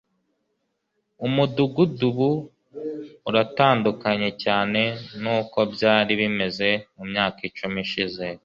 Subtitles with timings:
[1.25, 2.29] umudugudu ubu
[3.29, 4.81] uratandukanye cyane
[5.21, 8.25] nuko byari bimeze mumyaka icumi ishize